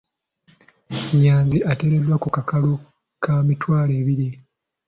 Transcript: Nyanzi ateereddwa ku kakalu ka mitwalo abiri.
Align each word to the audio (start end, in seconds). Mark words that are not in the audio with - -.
Nyanzi 1.19 1.57
ateereddwa 1.71 2.15
ku 2.23 2.27
kakalu 2.35 2.73
ka 3.23 3.33
mitwalo 3.47 3.93
abiri. 4.01 4.27